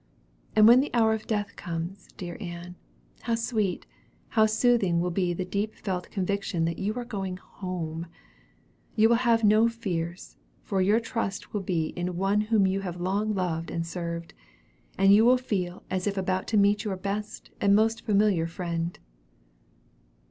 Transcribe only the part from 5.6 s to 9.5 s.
felt conviction that you are going home! You will have